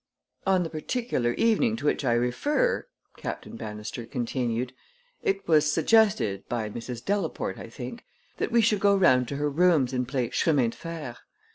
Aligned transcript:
"On 0.47 0.63
the 0.63 0.69
particular 0.71 1.33
evening 1.33 1.75
to 1.75 1.85
which 1.85 2.03
I 2.03 2.13
refer," 2.13 2.87
Captain 3.17 3.55
Bannister 3.55 4.07
continued, 4.07 4.73
"it 5.21 5.47
was 5.47 5.71
suggested, 5.71 6.43
by 6.49 6.71
Mrs. 6.71 7.05
Delaporte, 7.05 7.59
I 7.59 7.69
think, 7.69 8.03
that 8.37 8.51
we 8.51 8.61
should 8.61 8.79
go 8.79 8.95
round 8.97 9.27
to 9.27 9.35
her 9.35 9.47
rooms 9.47 9.93
and 9.93 10.07
play 10.07 10.31
chemin 10.31 10.71
de 10.71 10.77
fer. 10.77 11.17